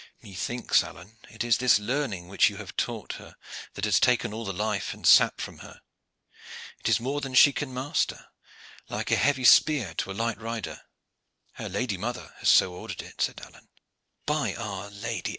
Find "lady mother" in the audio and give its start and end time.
11.69-12.33